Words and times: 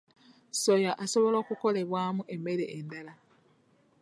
Soya 0.61 0.91
asobola 1.03 1.37
okukolebwamu 1.43 2.21
emmere 2.35 2.65
endala. 2.77 3.13